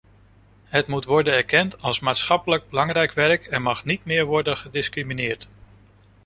[0.63, 5.47] Het moet worden erkend als maatschappelijk belangrijk werk en mag niet meer worden gediscrimineerd.